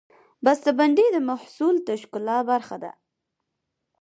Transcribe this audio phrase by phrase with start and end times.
[0.43, 2.91] بستهبندي د محصول د ښکلا برخه ده.